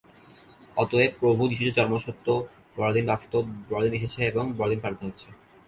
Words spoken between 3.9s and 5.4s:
এসেছে এবং বড়দিন পালিত হচ্ছে।